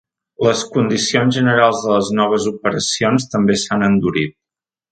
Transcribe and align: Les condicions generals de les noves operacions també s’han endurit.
Les 0.45 0.61
condicions 0.77 1.37
generals 1.39 1.83
de 1.85 1.93
les 1.97 2.11
noves 2.21 2.49
operacions 2.55 3.31
també 3.37 3.61
s’han 3.67 3.89
endurit. 3.93 4.39